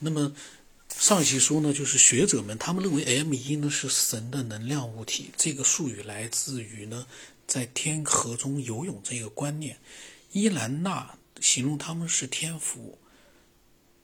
[0.00, 0.32] 那么
[0.96, 7.06] 上一期说呢，就是学者们他们认为 M 一呢是神的能量物体，这个术语来自于呢
[7.46, 9.78] 在天河中游泳这个观念。
[10.32, 12.98] 伊兰娜形容他们是天福，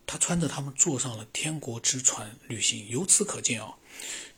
[0.07, 2.89] 他穿着他们坐上了天国之船旅行。
[2.89, 3.75] 由此可见啊，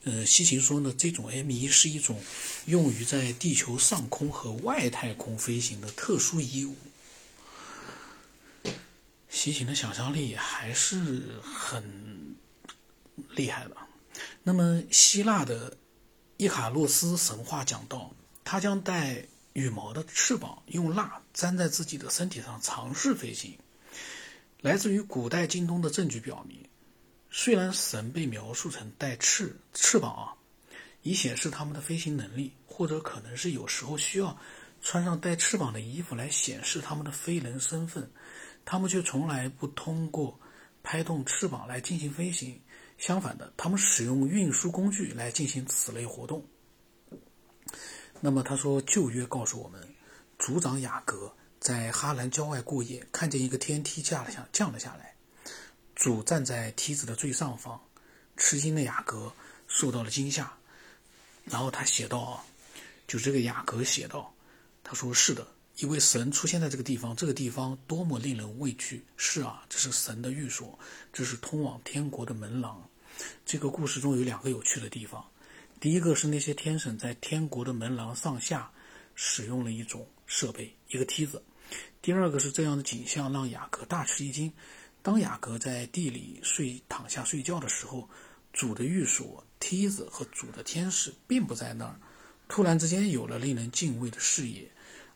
[0.04, 2.22] 呃，西秦说呢，这种 M 一是一种
[2.66, 6.76] 用于在地球上空和外太空飞行的特殊衣物。
[9.38, 12.34] 西秦的想象力还是很
[13.36, 13.76] 厉害的。
[14.42, 15.76] 那么，希腊的
[16.38, 18.12] 伊卡洛斯神话讲到，
[18.42, 23.56] 他将带羽毛的翅膀，用蜡粘在自己的身体上，尝试飞行。
[24.60, 26.68] 来自于古代京东的证据表明，
[27.30, 30.34] 虽然神被描述成带翅翅膀啊，
[31.02, 34.36] 以显示他们的飞行能力，或者可能是有时候需要
[34.82, 38.10] 穿上带翅膀的衣服来显示他们的飞人身份。
[38.70, 40.38] 他们却从来不通过
[40.82, 42.60] 拍动翅膀来进行飞行，
[42.98, 46.44] 相反的，他们使用运输工具来进行此类活动。
[48.20, 49.88] 那么他说，旧约告诉我们，
[50.38, 55.14] 族长雅各在哈兰郊外过夜，看见一个天梯降了下降了下来，
[55.94, 57.80] 主站在梯子的最上方，
[58.36, 59.32] 吃惊的雅各
[59.66, 60.52] 受到了惊吓，
[61.46, 62.44] 然后他写道啊，
[63.06, 64.30] 就这个雅各写道，
[64.84, 65.48] 他说是的。
[65.78, 69.04] 一位神出现在这个地方，这个地方多么令人畏惧！
[69.16, 70.76] 是啊，这是神的寓所，
[71.12, 72.90] 这是通往天国的门廊。
[73.46, 75.24] 这个故事中有两个有趣的地方：
[75.78, 78.68] 第一个是那些天神在天国的门廊上下
[79.14, 81.38] 使用了一种设备，一个梯子；
[82.02, 84.52] 第二个是这样的景象让雅各大吃一惊。
[85.00, 88.08] 当雅各在地里睡躺下睡觉的时候，
[88.52, 92.00] 主的寓所、梯子和主的天使并不在那儿。
[92.48, 94.68] 突然之间，有了令人敬畏的视野。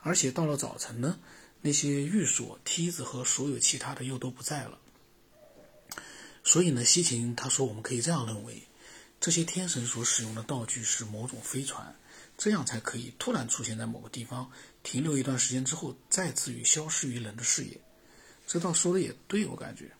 [0.03, 1.19] 而且到了早晨呢，
[1.61, 4.79] 那些寓所、梯子和所有其他的又都不在了。
[6.45, 8.63] 所以呢，西秦他说，我们可以这样认为，
[9.21, 11.95] 这些天神所使用的道具是某种飞船，
[12.37, 14.51] 这样才可以突然出现在某个地方，
[14.83, 17.81] 停留一段时间之后，再次于消失于人的视野。
[18.45, 19.93] 这倒说的也对，我感觉。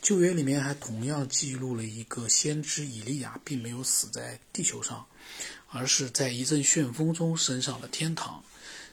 [0.00, 5.06] 旧约里面还同样记录了一个先知以利亚，并没有死在地球上。
[5.70, 8.44] 而是在一阵旋风中升上了天堂，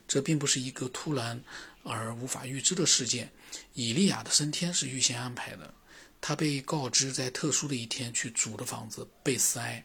[0.08, 1.44] 这并不是一个突然
[1.84, 3.32] 而无法预知的事件。
[3.74, 5.74] 以利亚的升天是预先安排的，
[6.22, 9.84] 他被告知在特殊的一天去主的房子贝斯埃，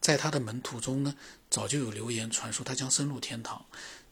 [0.00, 1.14] 在他的门徒中呢，
[1.50, 3.66] 早就有流言传说他将升入天堂。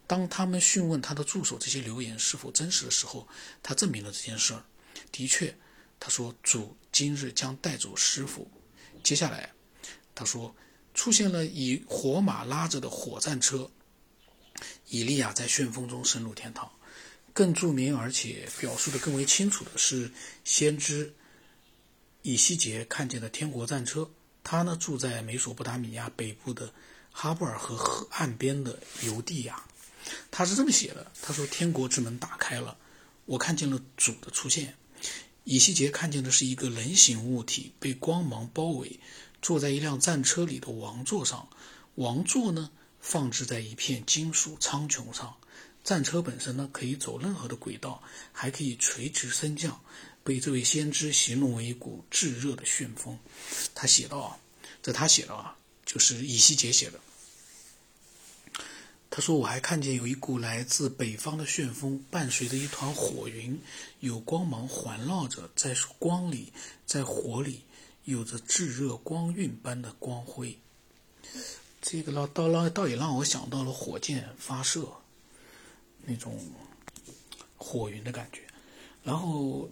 [0.09, 3.29] 当他们询问他的助手这些流言是否真实的时候，
[3.63, 4.65] 他证明了这件事儿。
[5.13, 5.57] 的确，
[6.01, 8.51] 他说主今日将带走师傅。
[9.05, 9.53] 接下来，
[10.13, 10.55] 他说。
[10.97, 13.71] 出现了以火马拉着的火战车，
[14.89, 16.69] 以利亚在旋风中升入天堂。
[17.35, 20.11] 更著名而且表述的更为清楚的是，
[20.43, 21.15] 先知
[22.23, 24.11] 以西结看见的天国战车。
[24.43, 26.73] 他呢住在美索不达米亚北部的
[27.13, 29.63] 哈布尔河河岸边的犹地亚。
[30.31, 32.79] 他是这么写的：他说，天国之门打开了，
[33.27, 34.75] 我看见了主的出现。
[35.45, 38.99] 以西结看见的是一个人形物体被光芒包围。
[39.43, 41.49] 坐在一辆战车里的王座上，
[41.97, 42.71] 王座呢
[43.01, 45.37] 放置在一片金属苍穹上。
[45.85, 48.03] 战车本身呢可以走任何的轨道，
[48.33, 49.81] 还可以垂直升降，
[50.25, 53.17] 被这位先知形容为一股炙热的旋风。
[53.73, 54.39] 他写道啊，
[54.83, 56.99] 这他写的啊，就是以西结写的。
[59.09, 63.59] 他说：“我还看见有一股来自北方的旋风，伴随着一团火云，
[64.01, 66.53] 有光芒环绕着，在光里，
[66.85, 67.63] 在火里。”
[68.07, 70.57] 有着炙热光晕般的光辉，
[71.83, 74.89] 这个让倒让倒也让我想到了火箭发射
[76.05, 76.39] 那种
[77.57, 78.43] 火云的感觉。
[79.03, 79.69] 然后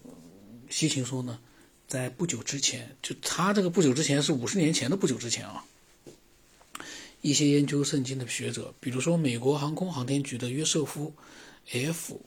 [0.69, 1.39] 西秦说呢，
[1.87, 5.65] 在不久之前，就他这个不久之前是五十年前的不久之前啊，
[7.21, 11.15] 一些研究圣经的学者，比如说美国航空航天局的约瑟夫
[11.71, 12.19] ·F·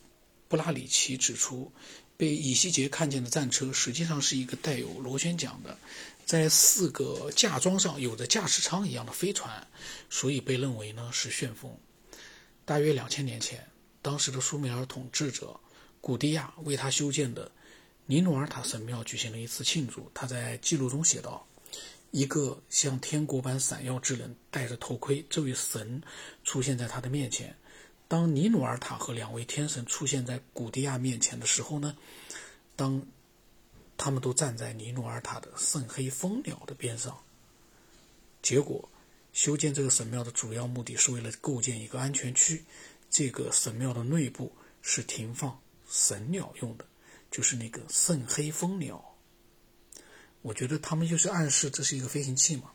[0.48, 1.70] 布拉里奇指出。
[2.18, 5.78] 被以西杰看见的战车，实际上是一个带有螺旋桨的，
[6.26, 9.68] 在四个架装上有着驾驶舱一样的飞船，
[10.10, 11.72] 所以被认为呢是旋风。
[12.66, 13.66] 大约两千年前，
[14.02, 15.58] 当时的苏美尔统治者
[16.02, 17.52] 古迪亚为他修建的
[18.08, 20.10] 尼努尔塔神庙举行了一次庆祝。
[20.14, 21.46] 他在记录中写道
[22.10, 26.02] ：“一个像天国般闪耀之人戴着头盔，这位神
[26.44, 27.56] 出现在他的面前。”
[28.08, 31.98] 当尼努尔塔和两位天神出现在古迪亚面前的时候呢，
[32.76, 33.06] 当
[33.98, 37.18] 他们都站在尼努尔塔的圣黑蜂鸟的边上。
[38.42, 38.88] 结果，
[39.34, 42.64] 修建这个神庙的主要目的是为了构建一个安全区。
[43.10, 44.52] 这个神庙的内部
[44.82, 45.60] 是停放
[45.90, 46.86] 神鸟用的，
[47.32, 49.04] 就是那个圣黑蜂鸟。
[50.42, 52.72] 我觉得他们就是暗示这是一个飞行器嘛。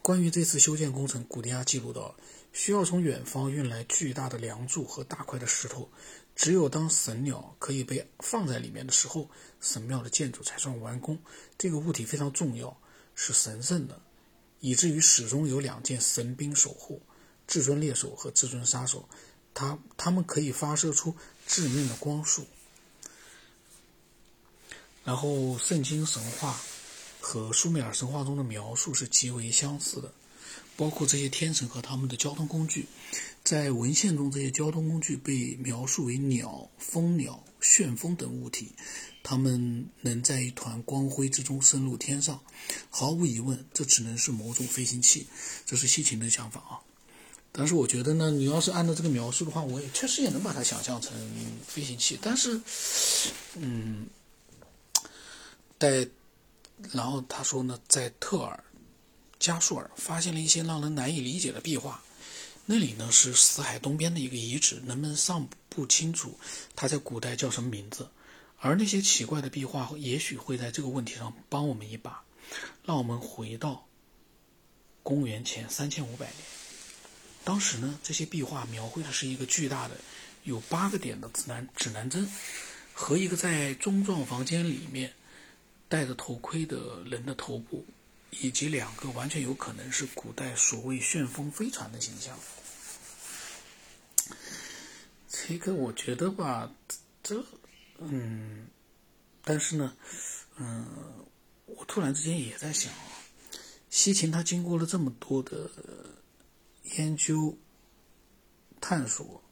[0.00, 2.14] 关于这次修建工程，古迪亚记录到，
[2.52, 5.88] 需要从远方运来巨大的梁柱和大块的石头，
[6.36, 9.28] 只有当神鸟可以被放在里面的时候，
[9.60, 11.18] 神庙的建筑才算完工。
[11.58, 12.76] 这个物体非常重要，
[13.14, 14.00] 是神圣的，
[14.60, 17.00] 以至于始终有两件神兵守护：
[17.46, 19.08] 至尊猎手和至尊杀手。
[19.54, 21.16] 他他们可以发射出
[21.46, 22.46] 致命的光束。
[25.04, 26.58] 然后，圣经神话。
[27.24, 30.12] 和苏美尔神话中的描述是极为相似的，
[30.76, 32.86] 包括这些天神和他们的交通工具。
[33.44, 38.72] 在文献中，这些交通工具被描述为鸟、蜂鸟、旋风等物体，
[39.22, 42.40] 它们能在一团光辉之中升入天上。
[42.88, 45.26] 毫无疑问，这只能是某种飞行器。
[45.66, 46.80] 这是西芹的想法啊。
[47.50, 51.12] 但是我觉得呢，你要是按照这个描述的话，我也确实也能把它想象成
[51.66, 52.18] 飞行器。
[52.22, 52.60] 但是，
[53.56, 54.06] 嗯，
[55.78, 56.08] 在。
[56.90, 58.64] 然后他说呢，在特尔
[59.42, 62.00] 加舒尔发现了一些让人难以理解的壁画，
[62.64, 66.38] 那里呢是死海东边的一个遗址，人们尚不清楚
[66.76, 68.08] 它在古代叫什么名字。
[68.60, 72.22] 而那些奇怪的壁画也许会在这个问题上帮我们一把。
[72.84, 73.84] 让我们回到
[75.02, 76.36] 公元前三千五百年，
[77.42, 79.96] 当时呢，这些壁画描绘的是一个巨大的、
[80.44, 82.30] 有八个点的指南指南针，
[82.92, 85.12] 和一个在中状房间里面。
[85.88, 87.84] 戴着头盔的人的头部，
[88.40, 92.38] 以及两个完全有可能是古代所谓旋风飞船的形象。
[95.28, 96.72] 这个我觉得吧，
[97.22, 97.44] 这，
[97.98, 98.66] 嗯，
[99.44, 99.96] 但是呢，
[100.56, 100.86] 嗯，
[101.66, 103.04] 我突然之间也在想啊，
[103.90, 105.70] 西秦他经过了这么多的
[106.96, 107.56] 研究、
[108.80, 109.42] 探索，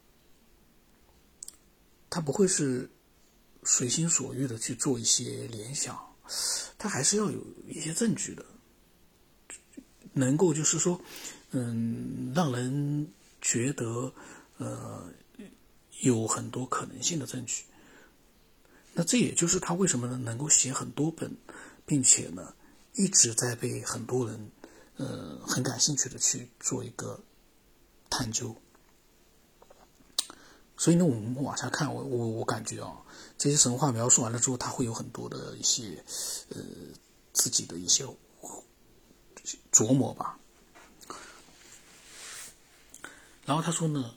[2.08, 2.90] 他不会是
[3.64, 5.98] 随心所欲的去做一些联想。
[6.78, 8.44] 他还是要有一些证据的，
[10.12, 11.00] 能够就是说，
[11.50, 13.08] 嗯，让人
[13.40, 14.12] 觉得，
[14.58, 15.10] 呃，
[16.00, 17.64] 有很多可能性的证据。
[18.92, 21.36] 那这也就是他为什么能够写很多本，
[21.86, 22.54] 并且呢，
[22.94, 24.50] 一直在被很多人，
[24.96, 27.20] 呃，很感兴趣的去做一个
[28.08, 28.54] 探究。
[30.76, 33.02] 所以呢，我们往下看，我我我感觉啊，
[33.36, 36.02] 这些神话描述完了之后，他会有很多的一些，
[36.48, 36.60] 呃，
[37.32, 38.04] 自己的一些
[39.72, 40.38] 琢磨吧。
[43.44, 44.14] 然后他说呢，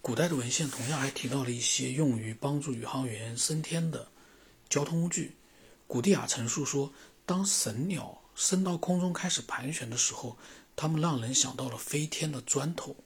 [0.00, 4.08] 古代的文献同样还提到了一些用于帮助宇航员升天的
[4.68, 5.36] 交通工具。
[5.86, 6.92] 古蒂亚陈述说，
[7.24, 10.36] 当神鸟升到空中开始盘旋的时候，
[10.76, 12.96] 他们让人想到了飞天的砖头。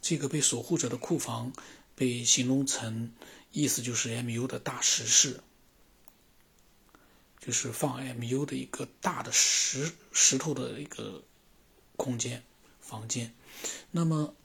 [0.00, 1.52] 这个被守护者的库房。
[1.94, 3.12] 被形容成，
[3.52, 5.40] 意思就是 MU 的大石室，
[7.44, 11.24] 就是放 MU 的一个大的石石头的一个
[11.96, 12.44] 空间
[12.80, 13.34] 房间。
[13.90, 14.36] 那么，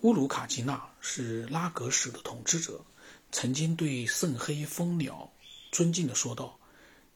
[0.00, 2.84] 乌鲁卡基纳是拉格什的统治者，
[3.30, 5.32] 曾经对圣黑蜂鸟
[5.70, 6.58] 尊敬的说道：“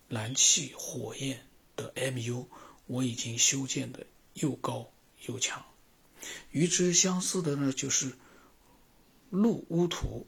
[0.09, 2.47] 燃气火焰的 MU，
[2.87, 4.93] 我已经修建的又高
[5.27, 5.67] 又强。”
[6.53, 8.12] 与之相似的呢，就是。
[9.31, 10.27] 路乌图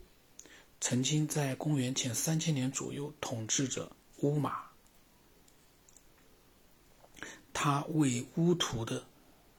[0.81, 4.63] 曾经在公元前三千年左右统治着乌马，
[7.53, 9.05] 他为乌图的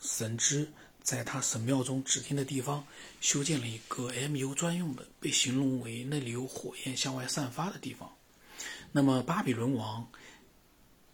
[0.01, 0.69] 神之
[1.01, 2.85] 在他神庙中指定的地方
[3.21, 8.13] 修建了一个 MU 专用的，被形容为那里有火焰向外散发的地方。
[8.91, 10.07] 那么巴比伦王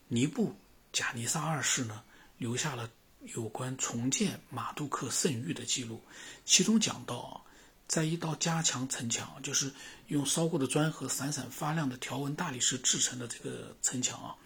[0.09, 0.55] 尼布
[0.91, 2.03] 贾尼撒二世呢，
[2.39, 2.91] 留下了
[3.35, 6.01] 有关重建马杜克圣域的记录，
[6.47, 7.45] 其中讲到。
[7.89, 9.73] 在一道加强城墙，就是
[10.09, 14.37] 用烧过的砖和闪闪发亮的条纹大理石制成的这个城墙啊，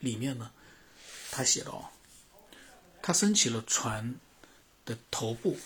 [0.00, 0.50] 里面呢，
[1.30, 1.92] 他写道
[3.02, 4.14] ：“他升起了船
[4.86, 5.58] 的头部，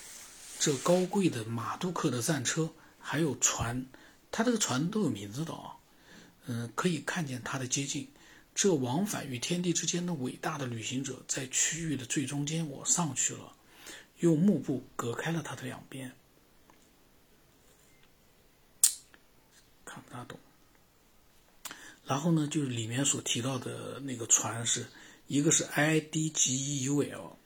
[0.58, 3.87] 这高贵的马杜克的战车，还有船，
[4.32, 5.76] 他这个船都有名字的啊，
[6.46, 8.10] 嗯，可以看见他的接近。
[8.56, 13.52] 这往返于天地之间的伟大的旅行者，在区域的最中间，我上去了，
[14.18, 16.10] 用幕布隔开了他的两边。”
[19.92, 20.38] 看不大懂。
[22.06, 24.87] 然后呢，就是里面所提到的那个船是
[25.26, 27.37] 一个是 I D G E U L，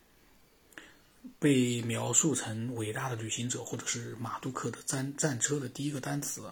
[1.38, 6.50] 被描述成伟大的旅行者或者是马杜克的战战车的第一个单词，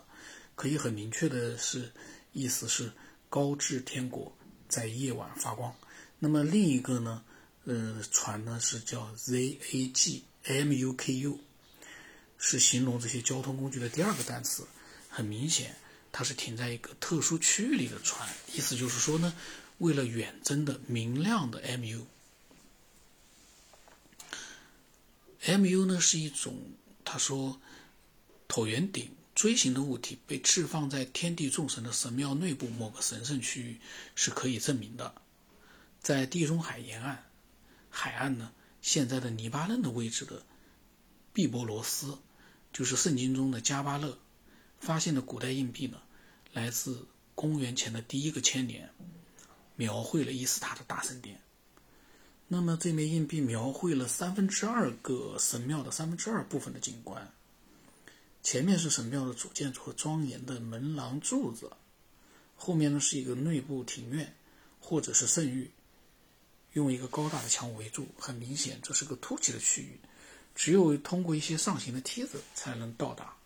[0.54, 1.90] 可以很明确的是
[2.32, 2.92] 意思是
[3.30, 4.30] 高至天国
[4.68, 5.74] 在夜晚发光。
[6.18, 7.24] 那么另一个呢，
[7.64, 11.38] 呃，船呢是叫 Z A G M U K U，
[12.36, 14.66] 是形容这些交通工具的第二个单词。
[15.14, 15.76] 很明显，
[16.10, 19.34] 它是停在一个特殊区域里的船，意思就是说呢，
[19.76, 22.06] 为了远征的明亮的 MU。
[25.44, 26.56] MU 呢是一种，
[27.04, 27.60] 他说，
[28.48, 33.80] 椭圆顶锥形的物体被置放在天地众神的神庙内部某个神圣区域
[34.14, 35.14] 是可以证明的，
[36.00, 37.18] 在地中海沿岸，
[37.90, 40.46] 海岸呢现在的黎巴嫩的位置的
[41.34, 42.18] 毕波罗斯，
[42.72, 44.16] 就是圣经中的加巴勒，
[44.82, 46.02] 发现的古代硬币呢，
[46.52, 48.90] 来自公元前的第一个千年，
[49.76, 51.40] 描绘了伊斯塔的大神殿。
[52.48, 57.32] 那么这枚硬币描绘了三分之二个神庙的三分之二部分的景观。
[58.42, 61.70] 前面是神庙的主建筑和庄严的门廊柱子，
[62.56, 64.34] 后面呢是一个内部庭院
[64.80, 65.70] 或者是圣域，
[66.72, 68.08] 用一个高大的墙围住。
[68.18, 70.00] 很明显，这是个凸起的区域，
[70.56, 73.36] 只有通过一些上行的梯子才能到达。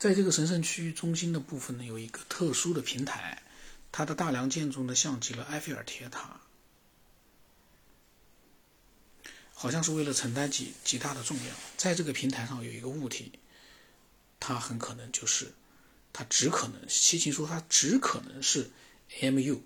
[0.00, 3.42] 在这个神圣区域中心的部分呢，有一个特殊的平台。
[3.92, 6.40] 它的大梁建筑呢，像极了埃菲尔铁塔，
[9.52, 11.54] 好像是为了承担极极大的重量。
[11.76, 13.30] 在这个平台上有一个物体，
[14.38, 15.52] 它很可能就是，
[16.14, 18.70] 它只可能，西秦说它只可能是
[19.20, 19.60] MU。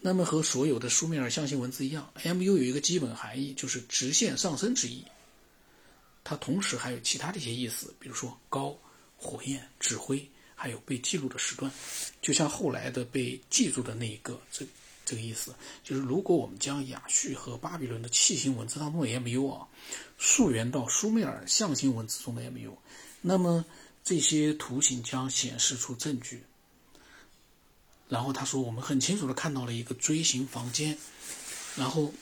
[0.00, 5.06] 那么和所有的苏美尔象形文字一样，MU 有一个基本含义，就是直线上升之意。
[6.24, 8.76] 它同时还有其他的一些意思，比如说高、
[9.20, 10.26] 火焰、指挥。
[10.62, 11.72] 还有被记录的时段，
[12.20, 14.66] 就像后来的被记住的那一个，这
[15.06, 19.66] 这个意思就是，如果我们将亚述和巴比伦的楔形文字当中的 MU 啊，
[20.18, 22.76] 溯源到苏美尔象形文字中的 MU，
[23.22, 23.64] 那么
[24.04, 26.44] 这些图形将显示出证据。
[28.10, 30.98] 然后他说，我们很清楚的看到了一个锥形房间，
[31.74, 32.12] 然后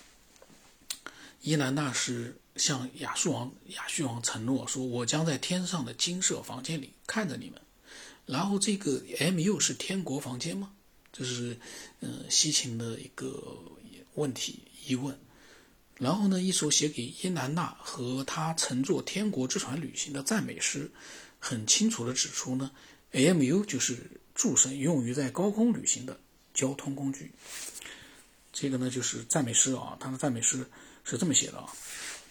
[1.41, 7.61] 伊兰娜是向亚述王亚述王承诺说，我将在天上的金色房间里看着你们。
[8.27, 9.01] 然后这个
[9.33, 10.73] MU 是天国房间吗？
[11.13, 11.59] 这是
[12.01, 13.63] 嗯西秦的一个
[14.15, 15.19] 问题疑问。
[15.97, 20.91] 然后呢，一首写给伊兰娜和他乘坐天国之船旅行的赞美诗，
[21.39, 22.71] 很清楚地指出呢
[23.13, 26.21] ，MU 就是诸神用于在高空旅行的
[26.55, 27.33] 交通工具。
[28.53, 30.65] 这个呢就是赞美诗啊，他的赞美诗
[31.03, 31.73] 是这么写的啊：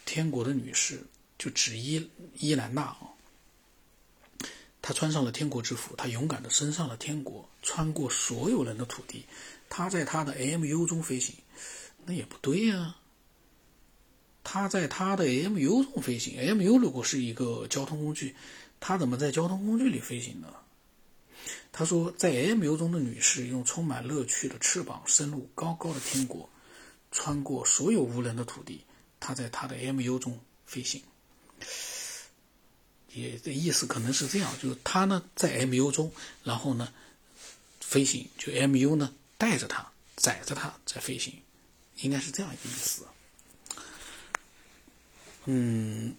[0.07, 1.03] 天国的女士
[1.37, 2.09] 就指伊
[2.39, 3.13] 伊兰娜啊。
[4.81, 9.25] 她穿上了天国之服，她勇敢地升上了天国，穿过所有人的土地。
[9.69, 11.35] 她在她的 MU 中飞行，
[12.05, 12.95] 那也不对呀。
[14.49, 18.33] 他在他的 MU 中飞行，MU 如果是一个交通工具，
[18.79, 20.47] 他怎么在交通工具里飞行呢？
[21.73, 26.49] 他说，在 MU 中的女士用充满乐趣的翅膀升入高高的天国，
[27.11, 28.85] 穿过所有无人的土地。
[29.19, 31.01] 他在他的 MU 中飞行。
[33.13, 36.11] 也的意思可能是这样，就是他呢在 MU 中，
[36.43, 36.93] 然后呢
[37.79, 41.33] 飞行，就 MU 呢带着他，载着他在飞行，
[41.95, 43.07] 应该是这样一个意思。
[45.45, 46.15] 嗯，